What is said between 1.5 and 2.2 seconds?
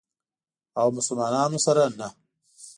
سره نه.